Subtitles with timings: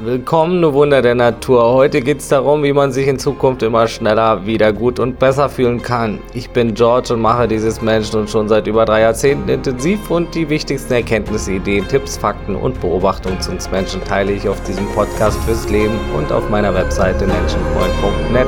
[0.00, 1.72] Willkommen, du Wunder der Natur.
[1.72, 5.48] Heute geht es darum, wie man sich in Zukunft immer schneller, wieder gut und besser
[5.48, 6.20] fühlen kann.
[6.34, 10.32] Ich bin George und mache dieses Menschen und schon seit über drei Jahrzehnten intensiv und
[10.36, 14.86] die wichtigsten Erkenntnisse, Ideen, Tipps, Fakten und Beobachtungen zu uns Menschen teile ich auf diesem
[14.92, 18.46] Podcast fürs Leben und auf meiner Webseite menschenfreund.net.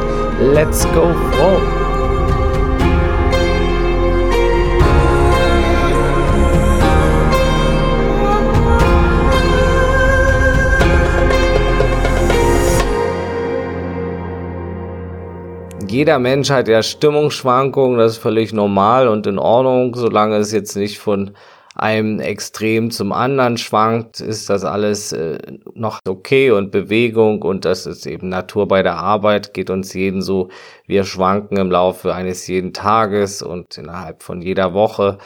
[0.54, 1.89] Let's go froh!
[15.90, 20.76] Jeder Mensch hat ja Stimmungsschwankungen, das ist völlig normal und in Ordnung, solange es jetzt
[20.76, 21.32] nicht von
[21.74, 25.38] einem Extrem zum anderen schwankt, ist das alles äh,
[25.74, 30.22] noch okay und Bewegung und das ist eben Natur bei der Arbeit, geht uns jeden
[30.22, 30.48] so,
[30.86, 35.18] wir schwanken im Laufe eines jeden Tages und innerhalb von jeder Woche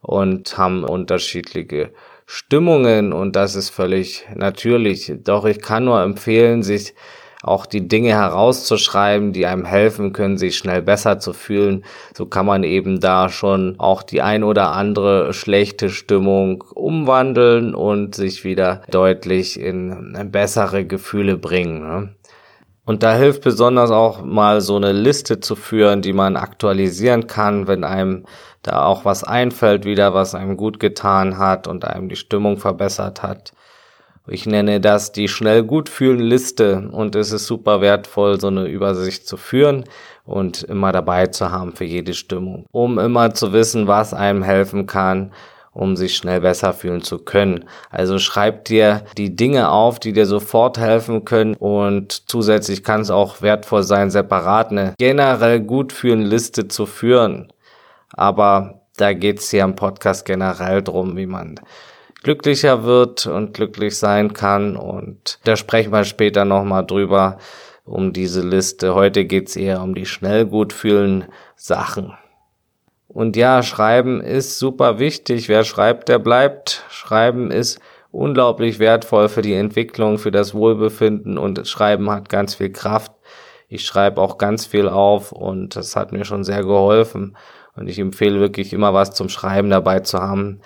[0.00, 1.92] und haben unterschiedliche
[2.26, 5.12] Stimmungen und das ist völlig natürlich.
[5.24, 6.94] Doch ich kann nur empfehlen, sich
[7.42, 11.84] auch die Dinge herauszuschreiben, die einem helfen können, sich schnell besser zu fühlen.
[12.16, 18.14] So kann man eben da schon auch die ein oder andere schlechte Stimmung umwandeln und
[18.14, 21.80] sich wieder deutlich in bessere Gefühle bringen.
[21.80, 22.14] Ne?
[22.84, 27.68] Und da hilft besonders auch mal so eine Liste zu führen, die man aktualisieren kann,
[27.68, 28.24] wenn einem
[28.62, 33.22] da auch was einfällt, wieder was einem gut getan hat und einem die Stimmung verbessert
[33.22, 33.52] hat.
[34.30, 38.66] Ich nenne das die schnell gut fühlen Liste und es ist super wertvoll, so eine
[38.66, 39.84] Übersicht zu führen
[40.24, 44.86] und immer dabei zu haben für jede Stimmung, um immer zu wissen, was einem helfen
[44.86, 45.32] kann,
[45.72, 47.64] um sich schnell besser fühlen zu können.
[47.90, 53.10] Also schreib dir die Dinge auf, die dir sofort helfen können und zusätzlich kann es
[53.10, 57.52] auch wertvoll sein, separat eine generell gut fühlen Liste zu führen.
[58.12, 61.58] Aber da geht's hier im Podcast generell drum, wie man
[62.22, 64.76] glücklicher wird und glücklich sein kann.
[64.76, 67.38] Und da sprechen wir später nochmal drüber,
[67.84, 68.94] um diese Liste.
[68.94, 71.26] Heute geht's eher um die schnell gut fühlen
[71.56, 72.14] Sachen.
[73.08, 75.48] Und ja, Schreiben ist super wichtig.
[75.48, 76.84] Wer schreibt, der bleibt.
[76.90, 77.80] Schreiben ist
[78.12, 83.12] unglaublich wertvoll für die Entwicklung, für das Wohlbefinden und Schreiben hat ganz viel Kraft.
[83.68, 87.36] Ich schreibe auch ganz viel auf und das hat mir schon sehr geholfen.
[87.76, 90.60] Und ich empfehle wirklich immer was zum Schreiben dabei zu haben.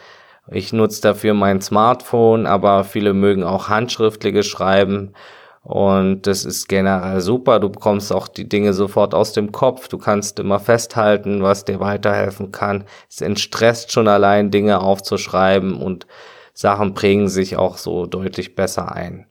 [0.50, 5.14] Ich nutze dafür mein Smartphone, aber viele mögen auch handschriftliches Schreiben.
[5.62, 7.58] Und das ist generell super.
[7.58, 9.88] Du bekommst auch die Dinge sofort aus dem Kopf.
[9.88, 12.84] Du kannst immer festhalten, was dir weiterhelfen kann.
[13.08, 16.06] Es entstresst schon allein, Dinge aufzuschreiben und
[16.52, 19.26] Sachen prägen sich auch so deutlich besser ein.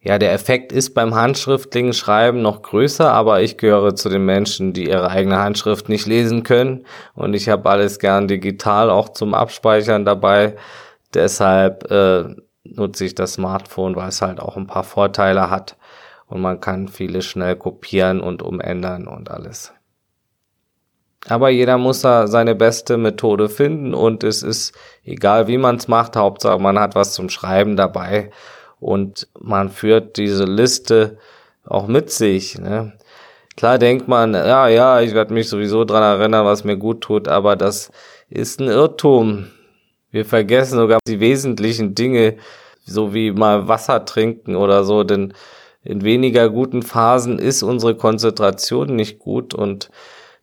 [0.00, 4.72] Ja, der Effekt ist beim handschriftlichen Schreiben noch größer, aber ich gehöre zu den Menschen,
[4.72, 9.34] die ihre eigene Handschrift nicht lesen können und ich habe alles gern digital auch zum
[9.34, 10.54] Abspeichern dabei.
[11.14, 15.76] Deshalb äh, nutze ich das Smartphone, weil es halt auch ein paar Vorteile hat
[16.26, 19.72] und man kann vieles schnell kopieren und umändern und alles.
[21.26, 25.88] Aber jeder muss da seine beste Methode finden und es ist egal, wie man es
[25.88, 28.30] macht, Hauptsache man hat was zum Schreiben dabei
[28.80, 31.18] und man führt diese Liste
[31.64, 32.58] auch mit sich.
[32.58, 32.92] Ne?
[33.56, 37.28] Klar denkt man, ja, ja, ich werde mich sowieso dran erinnern, was mir gut tut,
[37.28, 37.90] aber das
[38.28, 39.48] ist ein Irrtum.
[40.10, 42.36] Wir vergessen sogar die wesentlichen Dinge,
[42.84, 45.34] so wie mal Wasser trinken oder so, denn
[45.82, 49.90] in weniger guten Phasen ist unsere Konzentration nicht gut und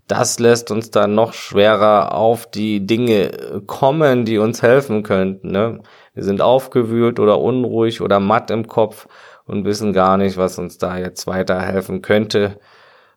[0.08, 5.52] das lässt uns dann noch schwerer auf die Dinge kommen, die uns helfen könnten.
[5.52, 5.80] Ne?
[6.16, 9.08] Wir sind aufgewühlt oder unruhig oder matt im Kopf
[9.46, 12.58] und wissen gar nicht, was uns da jetzt weiterhelfen könnte,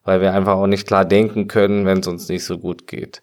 [0.04, 3.22] weil wir einfach auch nicht klar denken können, wenn es uns nicht so gut geht.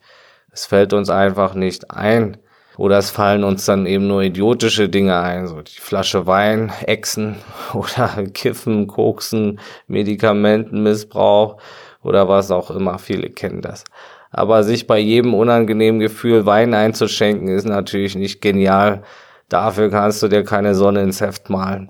[0.51, 2.37] Es fällt uns einfach nicht ein.
[2.77, 7.37] Oder es fallen uns dann eben nur idiotische Dinge ein, so die Flasche Wein, Echsen
[7.73, 11.57] oder Kiffen, Koksen, Medikamentenmissbrauch
[12.03, 12.99] oder was auch immer.
[12.99, 13.85] Viele kennen das.
[14.31, 19.03] Aber sich bei jedem unangenehmen Gefühl Wein einzuschenken, ist natürlich nicht genial,
[19.49, 21.89] Dafür kannst du dir keine Sonne ins Heft malen.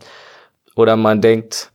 [0.75, 1.71] Oder man denkt,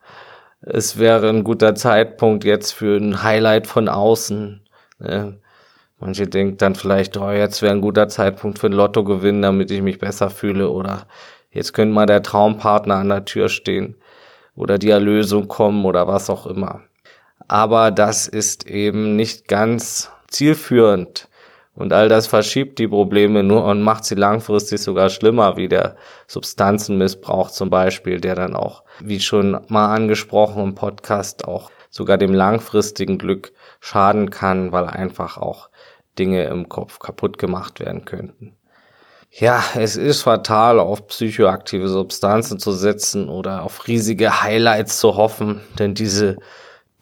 [0.61, 4.61] es wäre ein guter Zeitpunkt jetzt für ein Highlight von außen.
[4.99, 5.39] Ne?
[5.99, 9.81] Manche denken dann vielleicht, oh, jetzt wäre ein guter Zeitpunkt für ein Lottogewinn, damit ich
[9.83, 10.71] mich besser fühle.
[10.71, 11.07] Oder
[11.51, 13.97] jetzt könnte mal der Traumpartner an der Tür stehen.
[14.55, 16.83] Oder die Erlösung kommen oder was auch immer.
[17.49, 21.29] Aber das ist eben nicht ganz zielführend.
[21.81, 25.97] Und all das verschiebt die Probleme nur und macht sie langfristig sogar schlimmer, wie der
[26.27, 32.35] Substanzenmissbrauch zum Beispiel, der dann auch, wie schon mal angesprochen im Podcast, auch sogar dem
[32.35, 35.71] langfristigen Glück schaden kann, weil einfach auch
[36.19, 38.57] Dinge im Kopf kaputt gemacht werden könnten.
[39.31, 45.63] Ja, es ist fatal, auf psychoaktive Substanzen zu setzen oder auf riesige Highlights zu hoffen,
[45.79, 46.37] denn diese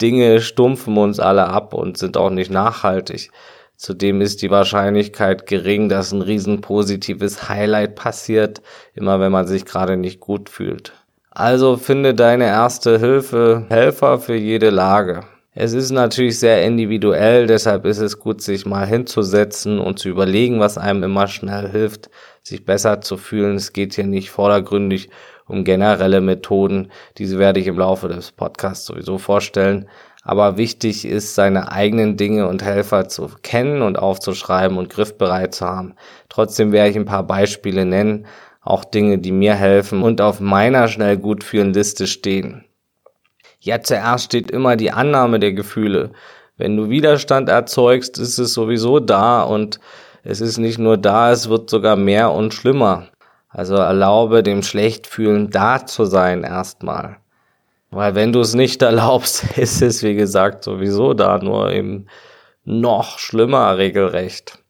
[0.00, 3.32] Dinge stumpfen uns alle ab und sind auch nicht nachhaltig.
[3.78, 8.60] Zudem ist die Wahrscheinlichkeit gering, dass ein riesen positives Highlight passiert,
[8.94, 10.94] immer wenn man sich gerade nicht gut fühlt.
[11.30, 15.20] Also finde deine erste Hilfe, Helfer für jede Lage.
[15.54, 20.58] Es ist natürlich sehr individuell, deshalb ist es gut, sich mal hinzusetzen und zu überlegen,
[20.58, 22.10] was einem immer schnell hilft,
[22.42, 23.54] sich besser zu fühlen.
[23.54, 25.08] Es geht hier nicht vordergründig
[25.48, 29.88] um generelle Methoden, diese werde ich im Laufe des Podcasts sowieso vorstellen.
[30.22, 35.66] Aber wichtig ist, seine eigenen Dinge und Helfer zu kennen und aufzuschreiben und griffbereit zu
[35.66, 35.94] haben.
[36.28, 38.26] Trotzdem werde ich ein paar Beispiele nennen,
[38.60, 42.64] auch Dinge, die mir helfen und auf meiner schnell gut fühlen Liste stehen.
[43.60, 46.12] Ja, zuerst steht immer die Annahme der Gefühle.
[46.58, 49.80] Wenn du Widerstand erzeugst, ist es sowieso da und
[50.22, 53.06] es ist nicht nur da, es wird sogar mehr und schlimmer.
[53.48, 57.18] Also erlaube dem Schlechtfühlen da zu sein erstmal.
[57.90, 62.06] Weil wenn du es nicht erlaubst, ist es, wie gesagt, sowieso da, nur eben
[62.64, 64.62] noch schlimmer regelrecht.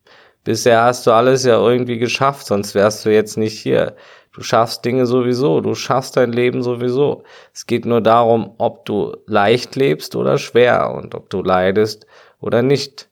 [0.45, 3.97] Bisher hast du alles ja irgendwie geschafft, sonst wärst du jetzt nicht hier.
[4.33, 7.25] Du schaffst Dinge sowieso, du schaffst dein Leben sowieso.
[7.53, 12.07] Es geht nur darum, ob du leicht lebst oder schwer und ob du leidest
[12.41, 13.09] oder nicht.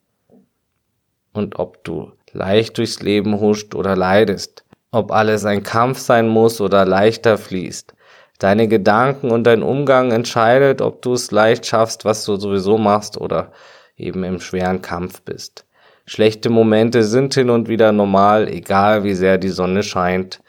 [1.32, 4.64] Und ob du leicht durchs Leben huscht oder leidest.
[4.96, 7.92] Ob alles ein Kampf sein muss oder leichter fließt.
[8.38, 13.20] Deine Gedanken und dein Umgang entscheidet, ob du es leicht schaffst, was du sowieso machst
[13.20, 13.52] oder
[13.98, 15.66] eben im schweren Kampf bist.
[16.06, 20.40] Schlechte Momente sind hin und wieder normal, egal wie sehr die Sonne scheint.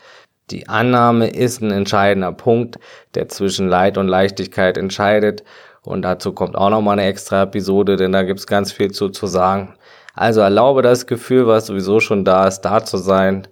[0.49, 2.79] Die Annahme ist ein entscheidender Punkt,
[3.15, 5.43] der zwischen Leid und Leichtigkeit entscheidet.
[5.83, 9.27] Und dazu kommt auch nochmal eine extra Episode, denn da gibt's ganz viel zu, zu
[9.27, 9.73] sagen.
[10.13, 13.45] Also erlaube das Gefühl, was sowieso schon da ist, da zu sein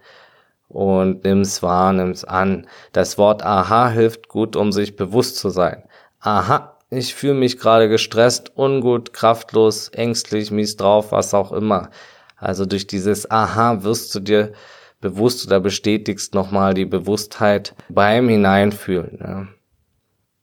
[0.76, 2.68] und nimm's wahr, nimm's an.
[2.92, 5.84] Das Wort Aha hilft gut, um sich bewusst zu sein.
[6.20, 11.92] Aha, ich fühle mich gerade gestresst, ungut, kraftlos, ängstlich, mies drauf, was auch immer.
[12.36, 14.52] Also durch dieses Aha wirst du dir
[15.00, 19.20] bewusst oder bestätigst nochmal die Bewusstheit beim Hineinfühlen.
[19.22, 19.48] Ja.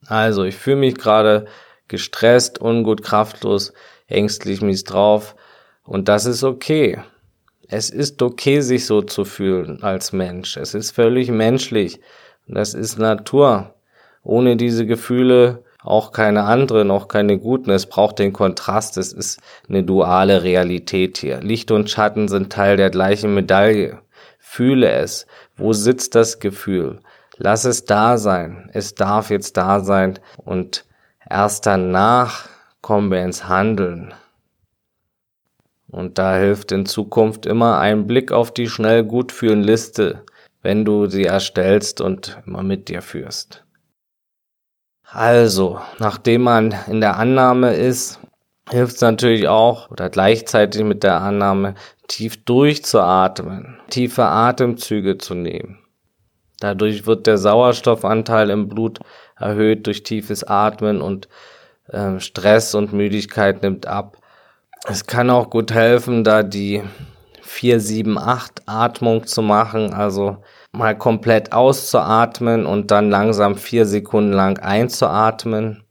[0.06, 1.44] Also ich fühle mich gerade
[1.88, 3.75] gestresst, ungut, kraftlos,
[4.06, 5.37] ängstlich, mies drauf
[5.84, 7.02] und das ist okay.
[7.74, 10.58] Es ist okay, sich so zu fühlen als Mensch.
[10.58, 12.00] Es ist völlig menschlich.
[12.46, 13.74] Das ist Natur.
[14.22, 17.70] Ohne diese Gefühle auch keine anderen, auch keine guten.
[17.70, 18.98] Es braucht den Kontrast.
[18.98, 19.40] Es ist
[19.70, 21.40] eine duale Realität hier.
[21.40, 24.00] Licht und Schatten sind Teil der gleichen Medaille.
[24.38, 25.26] Fühle es.
[25.56, 27.00] Wo sitzt das Gefühl?
[27.38, 28.69] Lass es da sein.
[28.74, 30.19] Es darf jetzt da sein.
[30.36, 30.84] Und
[31.26, 32.50] erst danach
[32.82, 34.12] kommen wir ins Handeln.
[35.92, 40.24] Und da hilft in Zukunft immer ein Blick auf die schnell gut fühlen Liste,
[40.62, 43.64] wenn du sie erstellst und immer mit dir führst.
[45.04, 48.18] Also, nachdem man in der Annahme ist,
[48.70, 51.74] hilft es natürlich auch oder gleichzeitig mit der Annahme
[52.08, 55.78] tief durchzuatmen, tiefe Atemzüge zu nehmen.
[56.58, 59.00] Dadurch wird der Sauerstoffanteil im Blut
[59.36, 61.28] erhöht durch tiefes Atmen und
[61.88, 64.16] äh, Stress und Müdigkeit nimmt ab.
[64.84, 66.82] Es kann auch gut helfen, da die
[67.44, 70.38] 4-7-8 Atmung zu machen, also
[70.73, 75.84] mal komplett auszuatmen und dann langsam vier Sekunden lang einzuatmen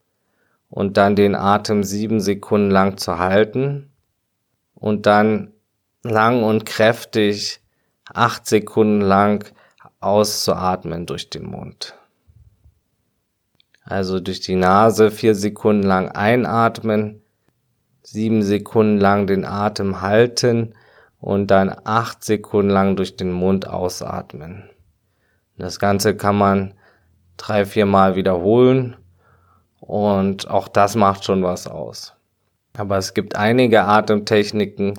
[0.70, 3.92] und dann den Atem sieben Sekunden lang zu halten
[4.74, 5.54] und dann
[6.04, 7.62] lang und kräftig
[8.14, 9.45] acht Sekunden lang
[10.02, 11.95] auszuatmen durch den Mund.
[13.83, 17.20] Also durch die Nase vier Sekunden lang einatmen,
[18.04, 20.74] sieben Sekunden lang den Atem halten
[21.20, 24.70] und dann acht Sekunden lang durch den Mund ausatmen.
[25.58, 26.74] Das Ganze kann man
[27.38, 28.96] drei, vier Mal wiederholen
[29.80, 32.16] und auch das macht schon was aus.
[32.78, 34.96] Aber es gibt einige Atemtechniken,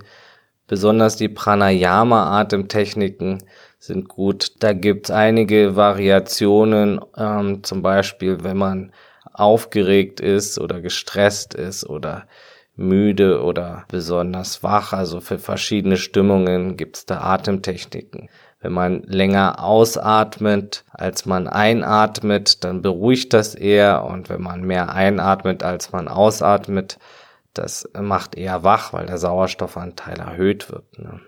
[0.66, 3.42] besonders die Pranayama-Atemtechniken
[3.78, 4.62] sind gut.
[4.62, 8.92] Da gibt es einige Variationen, ähm, zum Beispiel wenn man
[9.32, 12.26] aufgeregt ist oder gestresst ist oder
[12.76, 14.92] müde oder besonders wach.
[14.92, 18.28] Also für verschiedene Stimmungen gibt es da Atemtechniken.
[18.60, 24.04] Wenn man länger ausatmet, als man einatmet, dann beruhigt das eher.
[24.04, 26.98] Und wenn man mehr einatmet, als man ausatmet,
[27.54, 30.98] das macht eher wach, weil der Sauerstoffanteil erhöht wird.
[30.98, 31.20] Ne?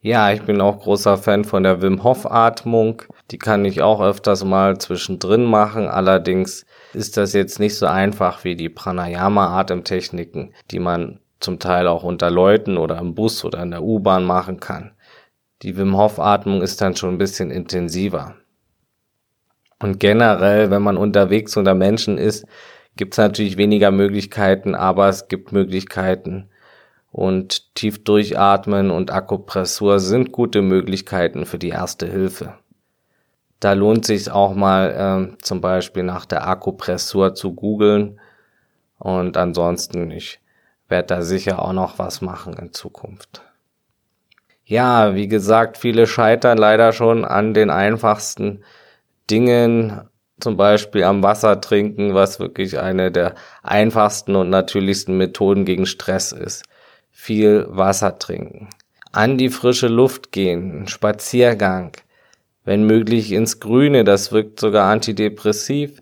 [0.00, 3.02] Ja, ich bin auch großer Fan von der Wim Hof Atmung.
[3.32, 5.88] Die kann ich auch öfters mal zwischendrin machen.
[5.88, 12.04] Allerdings ist das jetzt nicht so einfach wie die Pranayama-Atemtechniken, die man zum Teil auch
[12.04, 14.92] unter Leuten oder im Bus oder in der U-Bahn machen kann.
[15.62, 18.34] Die Wim Hof Atmung ist dann schon ein bisschen intensiver.
[19.78, 22.44] Und generell, wenn man unterwegs unter Menschen ist,
[22.96, 26.50] gibt es natürlich weniger Möglichkeiten, aber es gibt Möglichkeiten.
[27.10, 32.58] Und tief durchatmen und Akupressur sind gute Möglichkeiten für die erste Hilfe.
[33.62, 38.20] Da lohnt sich auch mal äh, zum Beispiel nach der Akupressur zu googeln.
[38.98, 40.40] Und ansonsten, ich
[40.88, 43.42] werde da sicher auch noch was machen in Zukunft.
[44.64, 48.64] Ja, wie gesagt, viele scheitern leider schon an den einfachsten
[49.30, 50.08] Dingen,
[50.40, 56.32] zum Beispiel am Wasser trinken, was wirklich eine der einfachsten und natürlichsten Methoden gegen Stress
[56.32, 56.64] ist.
[57.12, 58.70] Viel Wasser trinken.
[59.12, 61.92] An die frische Luft gehen, Spaziergang,
[62.64, 66.00] wenn möglich ins Grüne, das wirkt sogar antidepressiv.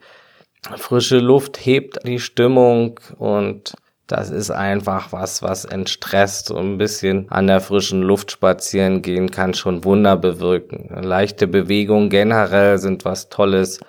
[0.76, 3.74] Frische Luft hebt die Stimmung und
[4.06, 6.46] das ist einfach was, was entstresst.
[6.46, 10.88] So ein bisschen an der frischen Luft spazieren gehen kann schon Wunder bewirken.
[11.02, 13.80] Leichte Bewegungen generell sind was Tolles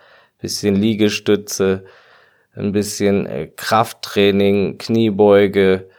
[0.42, 1.86] bisschen Liegestütze,
[2.56, 5.90] ein bisschen äh, Krafttraining, Kniebeuge.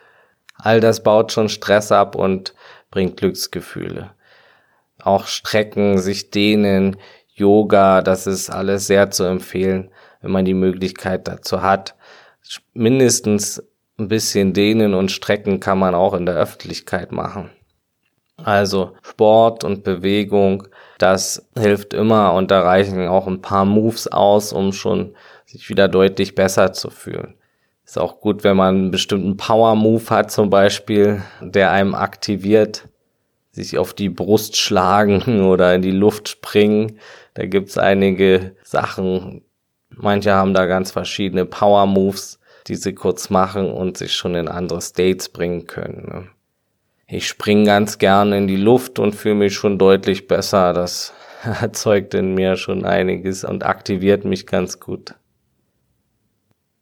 [0.56, 2.54] All das baut schon Stress ab und
[2.90, 4.10] bringt Glücksgefühle.
[5.02, 6.96] Auch Strecken, sich dehnen,
[7.34, 9.90] Yoga, das ist alles sehr zu empfehlen,
[10.20, 11.94] wenn man die Möglichkeit dazu hat.
[12.74, 13.62] Mindestens
[13.98, 17.50] ein bisschen dehnen und strecken kann man auch in der Öffentlichkeit machen.
[18.36, 20.66] Also Sport und Bewegung,
[20.98, 25.14] das hilft immer und da reichen auch ein paar Moves aus, um schon
[25.46, 27.34] sich wieder deutlich besser zu fühlen.
[27.84, 32.88] Ist auch gut, wenn man einen bestimmten Power-Move hat zum Beispiel, der einem aktiviert,
[33.52, 36.98] sich auf die Brust schlagen oder in die Luft springen.
[37.34, 39.44] Da gibt's einige Sachen.
[39.90, 44.80] Manche haben da ganz verschiedene Power-Moves, die sie kurz machen und sich schon in andere
[44.80, 46.06] States bringen können.
[46.06, 46.28] Ne?
[47.12, 50.72] ich spring ganz gerne in die Luft und fühle mich schon deutlich besser.
[50.72, 51.12] Das
[51.60, 55.14] erzeugt in mir schon einiges und aktiviert mich ganz gut.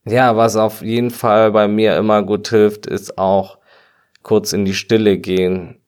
[0.05, 3.59] Ja, was auf jeden Fall bei mir immer gut hilft, ist auch
[4.23, 5.80] kurz in die Stille gehen.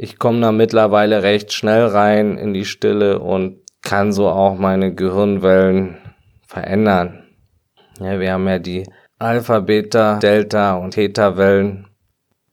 [0.00, 4.94] Ich komme da mittlerweile recht schnell rein in die Stille und kann so auch meine
[4.94, 5.96] Gehirnwellen
[6.46, 7.24] verändern.
[7.98, 8.84] Ja, wir haben ja die
[9.18, 11.88] Alpha, Beta, Delta und Theta-Wellen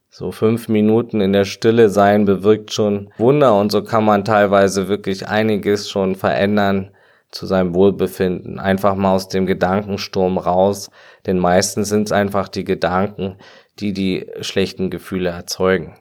[0.09, 4.87] so fünf Minuten in der Stille sein bewirkt schon Wunder und so kann man teilweise
[4.87, 6.95] wirklich einiges schon verändern
[7.29, 8.57] zu seinem Wohlbefinden.
[8.59, 10.89] Einfach mal aus dem Gedankensturm raus,
[11.27, 13.37] denn meistens sind es einfach die Gedanken,
[13.79, 15.95] die die schlechten Gefühle erzeugen.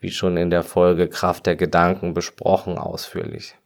[0.00, 3.56] Wie schon in der Folge Kraft der Gedanken besprochen ausführlich.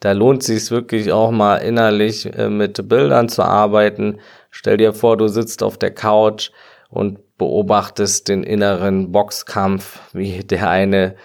[0.00, 4.18] Da lohnt sich wirklich auch mal innerlich äh, mit Bildern zu arbeiten.
[4.50, 6.50] Stell dir vor, du sitzt auf der Couch
[6.88, 11.16] und beobachtest den inneren Boxkampf, wie der eine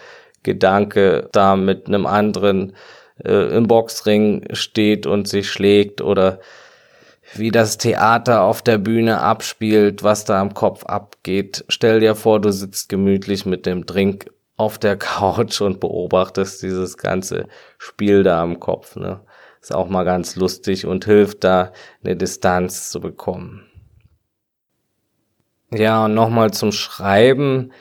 [0.42, 2.74] Gedanke da mit einem anderen
[3.24, 6.38] äh, im Boxring steht und sich schlägt oder
[7.38, 11.64] wie das Theater auf der Bühne abspielt, was da am Kopf abgeht.
[11.68, 16.96] Stell dir vor, du sitzt gemütlich mit dem Drink auf der Couch und beobachtest dieses
[16.96, 18.96] ganze Spiel da am Kopf.
[18.96, 19.20] Ne?
[19.60, 21.72] Ist auch mal ganz lustig und hilft da
[22.04, 23.66] eine Distanz zu bekommen.
[25.72, 27.72] Ja, und nochmal zum Schreiben.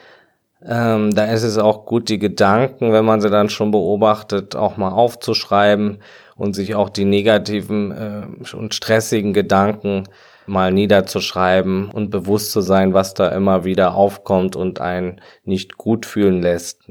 [0.68, 4.78] Ähm, da ist es auch gut, die Gedanken, wenn man sie dann schon beobachtet, auch
[4.78, 6.00] mal aufzuschreiben
[6.36, 10.04] und sich auch die negativen äh, und stressigen Gedanken
[10.48, 16.06] mal niederzuschreiben und bewusst zu sein, was da immer wieder aufkommt und einen nicht gut
[16.06, 16.82] fühlen lässt.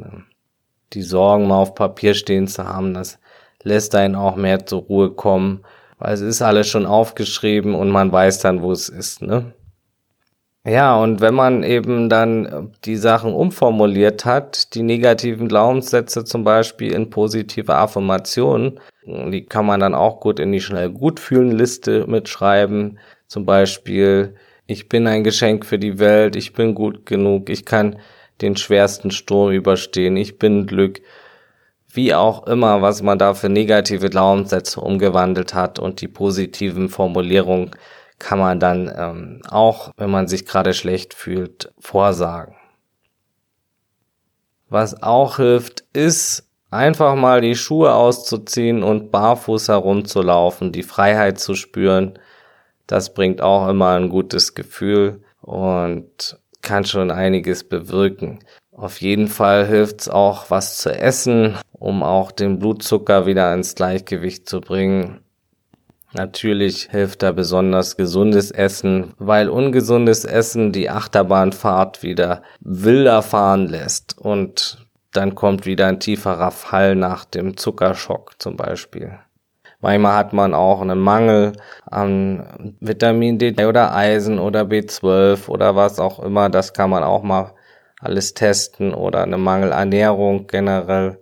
[0.93, 3.19] Die Sorgen mal auf Papier stehen zu haben, das
[3.63, 5.65] lässt einen auch mehr zur Ruhe kommen,
[5.99, 9.23] weil es ist alles schon aufgeschrieben und man weiß dann, wo es ist.
[9.23, 9.53] Ne?
[10.67, 16.93] Ja, und wenn man eben dann die Sachen umformuliert hat, die negativen Glaubenssätze zum Beispiel
[16.95, 22.07] in positive Affirmationen, die kann man dann auch gut in die schnell gut fühlen Liste
[22.07, 22.99] mitschreiben.
[23.27, 27.99] Zum Beispiel, ich bin ein Geschenk für die Welt, ich bin gut genug, ich kann
[28.41, 31.03] den schwersten Sturm überstehen, ich bin Glück.
[31.93, 37.71] Wie auch immer, was man da für negative Glaubenssätze umgewandelt hat und die positiven Formulierungen
[38.19, 42.55] kann man dann ähm, auch, wenn man sich gerade schlecht fühlt, vorsagen.
[44.69, 51.55] Was auch hilft, ist einfach mal die Schuhe auszuziehen und barfuß herumzulaufen, die Freiheit zu
[51.55, 52.19] spüren.
[52.87, 58.41] Das bringt auch immer ein gutes Gefühl und kann schon einiges bewirken.
[58.73, 63.77] Auf jeden Fall hilft es auch, was zu essen, um auch den Blutzucker wieder ins
[63.77, 65.24] Gleichgewicht zu bringen.
[66.17, 74.17] Natürlich hilft da besonders gesundes Essen, weil ungesundes Essen die Achterbahnfahrt wieder wilder fahren lässt
[74.17, 79.19] und dann kommt wieder ein tieferer Fall nach dem Zuckerschock zum Beispiel.
[79.81, 81.53] Manchmal hat man auch einen Mangel
[81.85, 86.49] an Vitamin D oder Eisen oder B12 oder was auch immer.
[86.49, 87.53] Das kann man auch mal
[88.01, 91.21] alles testen oder eine Mangelernährung generell.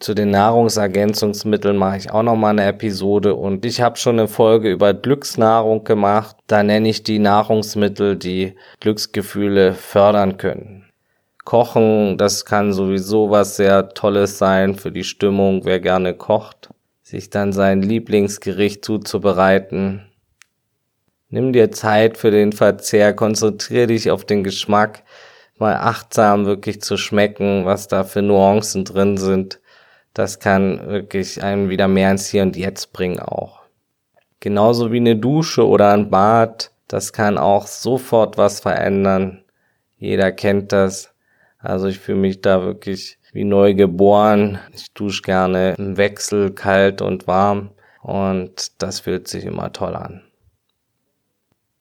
[0.00, 4.28] Zu den Nahrungsergänzungsmitteln mache ich auch noch mal eine Episode und ich habe schon eine
[4.28, 6.36] Folge über Glücksnahrung gemacht.
[6.48, 10.86] Da nenne ich die Nahrungsmittel, die Glücksgefühle fördern können.
[11.44, 16.70] Kochen, das kann sowieso was sehr Tolles sein für die Stimmung, wer gerne kocht
[17.10, 20.06] sich dann sein Lieblingsgericht zuzubereiten.
[21.28, 25.02] Nimm dir Zeit für den Verzehr, konzentriere dich auf den Geschmack,
[25.58, 29.60] mal achtsam wirklich zu schmecken, was da für Nuancen drin sind.
[30.14, 33.60] Das kann wirklich einen wieder mehr ins Hier und Jetzt bringen auch.
[34.40, 39.44] Genauso wie eine Dusche oder ein Bad, das kann auch sofort was verändern.
[39.98, 41.14] Jeder kennt das.
[41.58, 44.58] Also ich fühle mich da wirklich wie neu geboren.
[44.72, 47.70] Ich dusche gerne im Wechsel kalt und warm
[48.02, 50.22] und das fühlt sich immer toll an.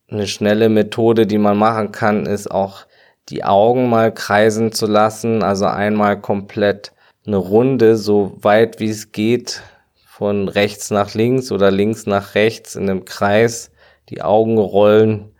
[0.09, 2.85] Eine schnelle Methode, die man machen kann, ist auch
[3.29, 6.91] die Augen mal kreisen zu lassen, also einmal komplett
[7.25, 9.61] eine Runde, so weit wie es geht,
[10.05, 13.71] von rechts nach links oder links nach rechts in einem Kreis,
[14.09, 15.31] die Augen rollen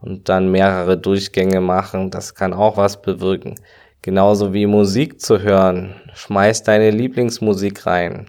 [0.00, 2.10] und dann mehrere Durchgänge machen.
[2.10, 3.56] Das kann auch was bewirken.
[4.02, 5.94] Genauso wie Musik zu hören.
[6.14, 8.26] Schmeiß deine Lieblingsmusik rein.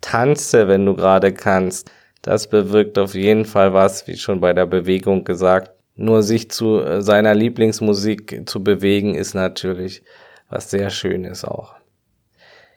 [0.00, 1.90] Tanze, wenn du gerade kannst.
[2.22, 5.72] Das bewirkt auf jeden Fall was, wie schon bei der Bewegung gesagt.
[5.96, 10.02] Nur sich zu äh, seiner Lieblingsmusik zu bewegen, ist natürlich
[10.48, 11.74] was sehr Schönes auch.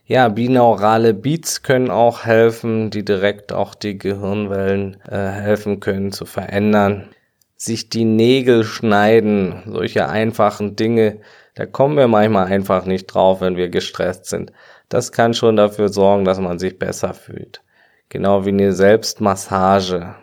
[0.10, 6.26] Ja, binaurale Beats können auch helfen, die direkt auch die Gehirnwellen äh, helfen können zu
[6.26, 7.10] verändern.
[7.58, 11.20] Sich die Nägel schneiden, solche einfachen Dinge,
[11.56, 14.54] da kommen wir manchmal einfach nicht drauf, wenn wir gestresst sind.
[14.88, 17.62] Das kann schon dafür sorgen, dass man sich besser fühlt.
[18.08, 20.16] Genau wie eine Selbstmassage.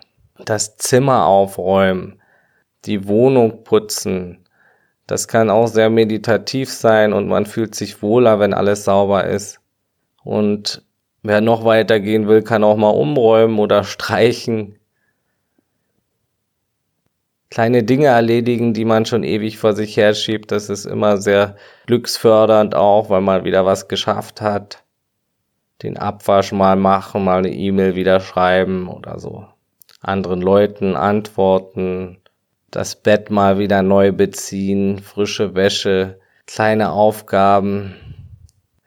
[0.47, 2.23] Das Zimmer aufräumen,
[2.87, 4.49] die Wohnung putzen.
[5.07, 9.61] Das kann auch sehr meditativ sein und man fühlt sich wohler, wenn alles sauber ist.
[10.24, 10.82] Und
[11.22, 14.78] wer noch weiter gehen will, kann auch mal umräumen oder streichen
[17.54, 20.50] kleine Dinge erledigen, die man schon ewig vor sich her schiebt.
[20.50, 21.54] Das ist immer sehr
[21.87, 24.82] glücksfördernd auch, weil man wieder was geschafft hat.
[25.80, 29.46] Den Abwasch mal machen, mal eine E-Mail wieder schreiben oder so.
[30.00, 32.18] Anderen Leuten antworten,
[32.72, 37.94] das Bett mal wieder neu beziehen, frische Wäsche, kleine Aufgaben.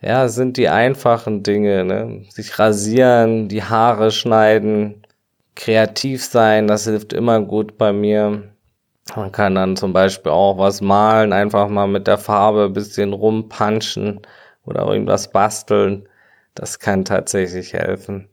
[0.01, 2.23] Ja, sind die einfachen Dinge, ne?
[2.29, 5.01] Sich rasieren, die Haare schneiden,
[5.55, 8.43] kreativ sein, das hilft immer gut bei mir.
[9.15, 13.13] Man kann dann zum Beispiel auch was malen, einfach mal mit der Farbe ein bisschen
[13.13, 14.21] rumpanschen
[14.65, 16.07] oder irgendwas basteln.
[16.53, 18.29] Das kann tatsächlich helfen.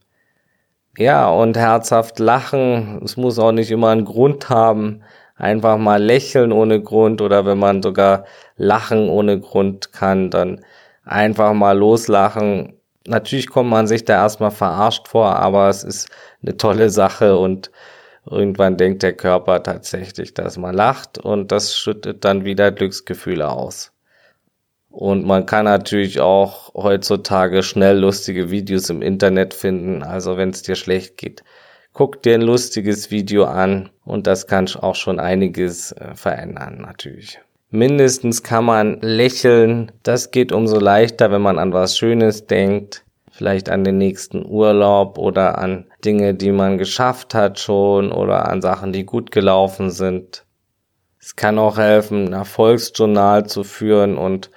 [0.98, 3.00] Ja, und herzhaft lachen.
[3.05, 5.03] Es muss auch nicht immer einen Grund haben.
[5.37, 8.24] Einfach mal lächeln ohne Grund oder wenn man sogar
[8.57, 10.64] lachen ohne Grund kann, dann
[11.04, 12.74] einfach mal loslachen.
[13.06, 16.08] Natürlich kommt man sich da erstmal verarscht vor, aber es ist
[16.42, 17.70] eine tolle Sache und
[18.30, 23.92] Irgendwann denkt der Körper tatsächlich, dass man lacht und das schüttet dann wieder Glücksgefühle aus.
[24.88, 30.02] Und man kann natürlich auch heutzutage schnell lustige Videos im Internet finden.
[30.02, 31.42] Also wenn es dir schlecht geht,
[31.92, 37.40] guck dir ein lustiges Video an und das kann auch schon einiges äh, verändern natürlich.
[37.74, 39.92] Mindestens kann man lächeln.
[40.02, 45.18] Das geht umso leichter, wenn man an was Schönes denkt vielleicht an den nächsten Urlaub
[45.18, 50.44] oder an Dinge, die man geschafft hat schon oder an Sachen, die gut gelaufen sind.
[51.18, 54.50] Es kann auch helfen, ein Erfolgsjournal zu führen und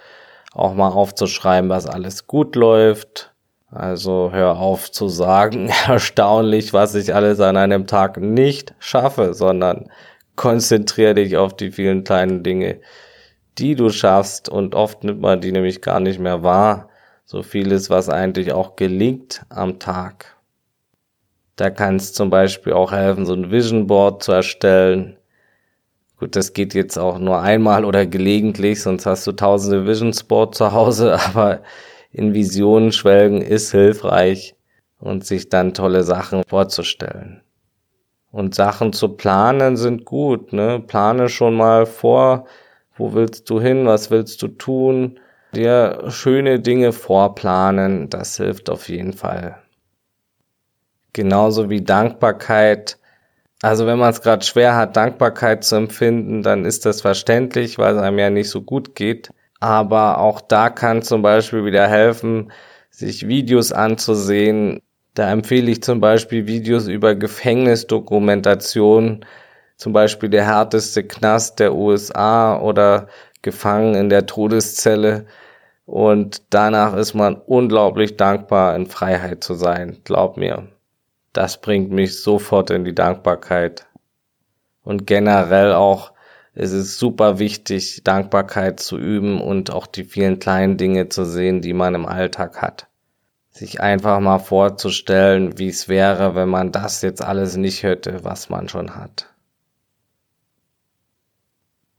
[0.54, 3.34] auch mal aufzuschreiben, was alles gut läuft.
[3.72, 9.90] Also hör auf zu sagen, erstaunlich, was ich alles an einem Tag nicht schaffe, sondern
[10.36, 12.80] konzentriere dich auf die vielen kleinen Dinge,
[13.58, 16.90] die du schaffst und oft nimmt man die nämlich gar nicht mehr wahr
[17.28, 20.38] so vieles, was eigentlich auch gelingt am Tag.
[21.58, 25.18] Da kann es zum Beispiel auch helfen, so ein Vision Board zu erstellen.
[26.18, 30.56] Gut, das geht jetzt auch nur einmal oder gelegentlich, sonst hast du tausende Vision Board
[30.56, 31.62] zu Hause, aber
[32.12, 34.56] in Visionen schwelgen ist hilfreich
[34.98, 37.42] und sich dann tolle Sachen vorzustellen.
[38.32, 40.80] Und Sachen zu planen sind gut, ne?
[40.80, 42.46] Plane schon mal vor,
[42.98, 45.20] wo willst du hin, was willst du tun,
[45.54, 49.58] dir schöne Dinge vorplanen, das hilft auf jeden Fall.
[51.14, 52.98] Genauso wie Dankbarkeit.
[53.62, 57.96] Also wenn man es gerade schwer hat, Dankbarkeit zu empfinden, dann ist das verständlich, weil
[57.96, 59.32] es einem ja nicht so gut geht.
[59.60, 62.52] Aber auch da kann zum Beispiel wieder helfen,
[62.92, 64.84] sich Videos anzusehen.
[65.16, 69.26] Da empfehle ich zum Beispiel Videos über Gefängnisdokumentation,
[69.78, 73.08] zum Beispiel der härteste Knast der USA oder
[73.44, 75.28] gefangen in der Todeszelle.
[75.86, 80.02] Und danach ist man unglaublich dankbar, in Freiheit zu sein.
[80.04, 80.68] Glaub mir.
[81.32, 83.86] Das bringt mich sofort in die Dankbarkeit.
[84.84, 86.12] Und generell auch,
[86.54, 91.62] es ist super wichtig, Dankbarkeit zu üben und auch die vielen kleinen Dinge zu sehen,
[91.62, 92.88] die man im Alltag hat.
[93.52, 98.50] Sich einfach mal vorzustellen, wie es wäre, wenn man das jetzt alles nicht hätte, was
[98.50, 99.28] man schon hat.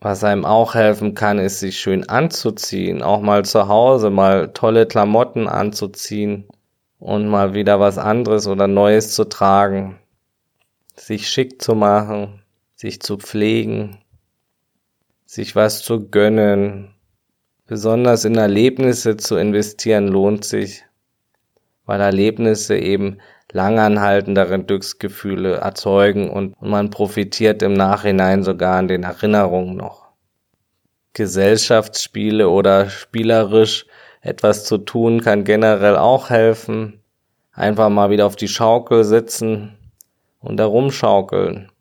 [0.00, 4.87] Was einem auch helfen kann, ist sich schön anzuziehen, auch mal zu Hause mal tolle
[4.87, 6.44] Klamotten anzuziehen
[7.00, 9.98] und mal wieder was anderes oder Neues zu tragen,
[10.94, 12.42] sich schick zu machen,
[12.76, 13.98] sich zu pflegen,
[15.26, 16.94] sich was zu gönnen,
[17.66, 20.84] besonders in Erlebnisse zu investieren lohnt sich,
[21.87, 23.18] weil Erlebnisse eben
[23.52, 30.08] langanhaltendere Glücksgefühle erzeugen und man profitiert im Nachhinein sogar an den Erinnerungen noch.
[31.14, 33.87] Gesellschaftsspiele oder spielerisch
[34.20, 37.02] etwas zu tun kann generell auch helfen.
[37.52, 39.76] Einfach mal wieder auf die Schaukel sitzen
[40.40, 41.72] und herumschaukeln.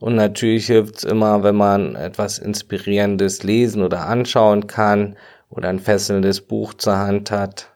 [0.00, 5.16] Und natürlich hilft's immer, wenn man etwas Inspirierendes lesen oder anschauen kann
[5.48, 7.73] oder ein fesselndes Buch zur Hand hat.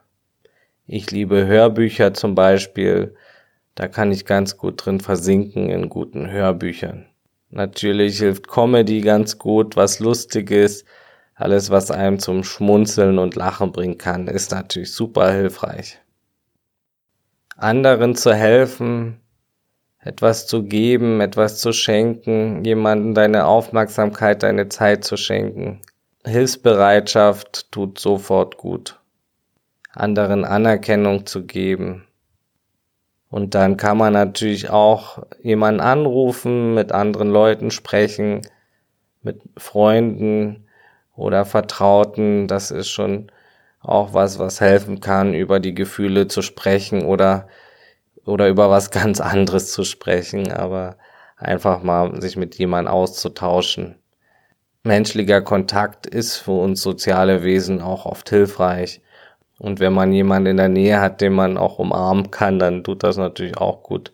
[0.91, 3.13] Ich liebe Hörbücher zum Beispiel.
[3.75, 7.05] Da kann ich ganz gut drin versinken in guten Hörbüchern.
[7.51, 10.85] Natürlich hilft Comedy ganz gut, was Lustiges.
[11.35, 15.99] Alles, was einem zum Schmunzeln und Lachen bringen kann, ist natürlich super hilfreich.
[17.55, 19.21] Anderen zu helfen,
[19.99, 25.83] etwas zu geben, etwas zu schenken, jemanden deine Aufmerksamkeit, deine Zeit zu schenken.
[26.25, 28.98] Hilfsbereitschaft tut sofort gut
[29.91, 32.05] anderen Anerkennung zu geben.
[33.29, 38.41] Und dann kann man natürlich auch jemanden anrufen, mit anderen Leuten sprechen,
[39.21, 40.65] mit Freunden
[41.15, 42.47] oder Vertrauten.
[42.47, 43.31] Das ist schon
[43.81, 47.47] auch was, was helfen kann, über die Gefühle zu sprechen oder,
[48.25, 50.97] oder über was ganz anderes zu sprechen, aber
[51.37, 53.95] einfach mal sich mit jemandem auszutauschen.
[54.83, 59.01] Menschlicher Kontakt ist für uns soziale Wesen auch oft hilfreich.
[59.59, 63.03] Und wenn man jemanden in der Nähe hat, den man auch umarmen kann, dann tut
[63.03, 64.13] das natürlich auch gut.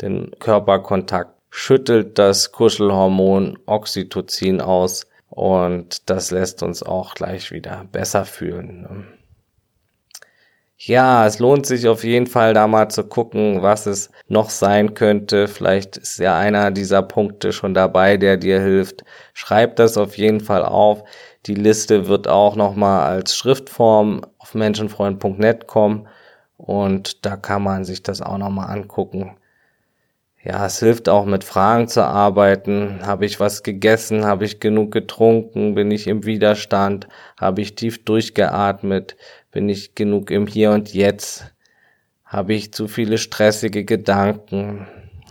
[0.00, 8.24] Denn Körperkontakt schüttelt das Kuschelhormon Oxytocin aus und das lässt uns auch gleich wieder besser
[8.24, 8.82] fühlen.
[8.82, 9.04] Ne?
[10.82, 14.94] Ja, es lohnt sich auf jeden Fall da mal zu gucken, was es noch sein
[14.94, 15.46] könnte.
[15.46, 19.04] Vielleicht ist ja einer dieser Punkte schon dabei, der dir hilft.
[19.34, 21.04] Schreib das auf jeden Fall auf.
[21.46, 26.06] Die Liste wird auch nochmal als Schriftform auf menschenfreund.net kommen
[26.56, 29.36] und da kann man sich das auch nochmal angucken.
[30.42, 33.00] Ja, es hilft auch mit Fragen zu arbeiten.
[33.06, 34.24] Habe ich was gegessen?
[34.24, 35.74] Habe ich genug getrunken?
[35.74, 37.08] Bin ich im Widerstand?
[37.38, 39.16] Habe ich tief durchgeatmet?
[39.50, 41.52] Bin ich genug im Hier und Jetzt?
[42.24, 44.86] Habe ich zu viele stressige Gedanken?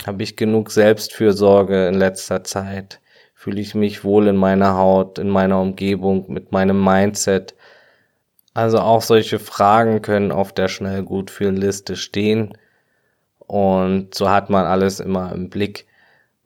[0.06, 3.00] Habe ich genug Selbstfürsorge in letzter Zeit?
[3.40, 7.56] Fühle ich mich wohl in meiner Haut, in meiner Umgebung, mit meinem Mindset?
[8.54, 12.58] Also auch solche Fragen können auf der Schnellgutfühlen-Liste stehen.
[13.38, 15.88] Und so hat man alles immer im Blick.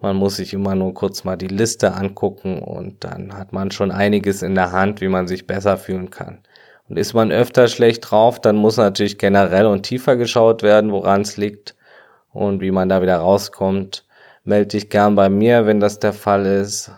[0.01, 3.89] Man muss sich immer nur kurz mal die Liste angucken und dann hat man schon
[3.89, 6.43] einiges in der Hand, wie man sich besser fühlen kann.
[6.89, 11.21] Und ist man öfter schlecht drauf, dann muss natürlich generell und tiefer geschaut werden, woran
[11.21, 11.75] es liegt
[12.34, 14.03] und wie man da wieder rauskommt.
[14.43, 16.91] Meld dich gern bei mir, wenn das der Fall ist.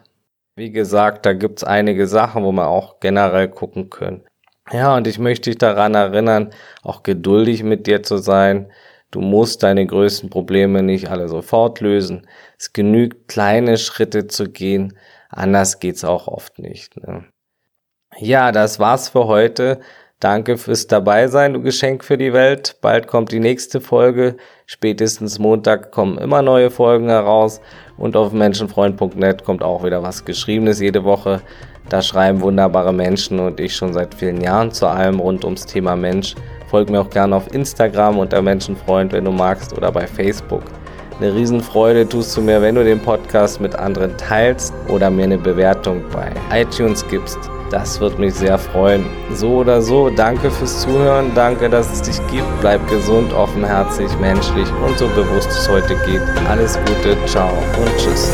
[0.56, 4.24] Wie gesagt, da gibt's einige Sachen, wo man auch generell gucken können.
[4.72, 8.72] Ja, und ich möchte dich daran erinnern, auch geduldig mit dir zu sein.
[9.12, 12.28] Du musst deine größten Probleme nicht alle sofort lösen.
[12.58, 14.98] Es genügt, kleine Schritte zu gehen.
[15.30, 16.98] Anders geht's auch oft nicht.
[17.06, 17.26] Ne?
[18.18, 19.80] Ja, das war's für heute.
[20.20, 22.78] Danke fürs Dabeisein, du Geschenk für die Welt.
[22.82, 24.38] Bald kommt die nächste Folge.
[24.68, 27.62] Spätestens Montag kommen immer neue Folgen heraus.
[27.98, 31.42] Und auf menschenfreund.net kommt auch wieder was Geschriebenes jede Woche.
[31.90, 35.96] Da schreiben wunderbare Menschen und ich schon seit vielen Jahren zu allem rund ums Thema
[35.96, 36.34] Mensch.
[36.68, 40.64] Folg mir auch gerne auf Instagram unter Menschenfreund, wenn du magst, oder bei Facebook.
[41.20, 45.38] Eine Riesenfreude tust du mir, wenn du den Podcast mit anderen teilst oder mir eine
[45.38, 47.38] Bewertung bei iTunes gibst.
[47.70, 49.06] Das wird mich sehr freuen.
[49.34, 52.48] So oder so, danke fürs Zuhören, danke, dass es dich gibt.
[52.62, 56.22] Bleib gesund, offenherzig, menschlich und so bewusst es heute geht.
[56.48, 58.32] Alles Gute, ciao und tschüss.